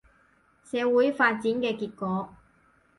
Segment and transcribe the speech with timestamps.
[0.63, 2.29] 社會發展嘅結果